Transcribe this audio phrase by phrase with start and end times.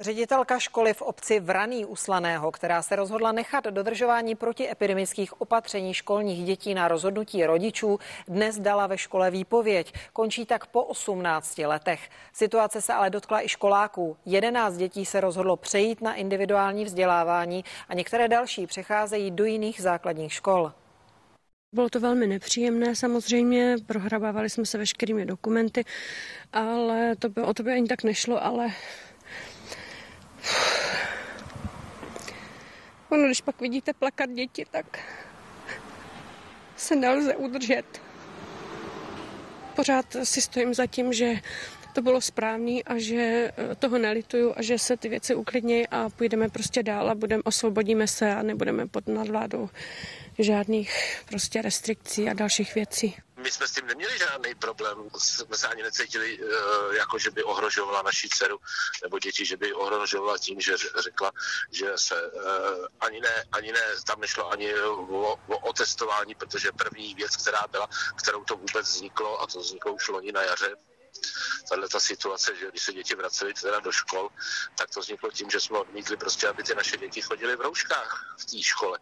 [0.00, 6.44] Ředitelka školy v obci Vraný u Slaného, která se rozhodla nechat dodržování protiepidemických opatření školních
[6.44, 9.92] dětí na rozhodnutí rodičů, dnes dala ve škole výpověď.
[10.12, 12.10] Končí tak po 18 letech.
[12.32, 14.16] Situace se ale dotkla i školáků.
[14.26, 20.32] 11 dětí se rozhodlo přejít na individuální vzdělávání a některé další přecházejí do jiných základních
[20.32, 20.72] škol.
[21.72, 25.84] Bylo to velmi nepříjemné samozřejmě, prohrabávali jsme se veškerými dokumenty,
[26.52, 28.68] ale to by, o to by ani tak nešlo, ale
[33.10, 34.98] Ono, když pak vidíte plakat děti, tak
[36.76, 38.02] se nelze udržet.
[39.76, 41.34] Pořád si stojím za tím, že
[41.92, 46.08] to bylo správný a že eh, toho nelituju a že se ty věci uklidnějí a
[46.08, 49.68] půjdeme prostě dál a budeme, osvobodíme se a nebudeme pod nadvládou
[50.38, 53.16] žádných prostě restrikcí a dalších věcí.
[53.50, 57.42] My jsme s tím neměli žádný problém, jsme se ani necítili, eh, jako že by
[57.42, 58.58] ohrožovala naši dceru
[59.02, 61.32] nebo děti, že by ohrožovala tím, že řekla,
[61.72, 66.72] že se eh, ani ne, ani ne, tam nešlo ani o, o, o testování, protože
[66.72, 67.88] první věc, která byla,
[68.22, 70.76] kterou to vůbec vzniklo, a to vzniklo už loni na jaře,
[71.68, 74.30] tahle ta situace, že když se děti vracely teda do škol,
[74.78, 78.36] tak to vzniklo tím, že jsme odmítli prostě, aby ty naše děti chodily v rouškách
[78.38, 78.98] v té škole.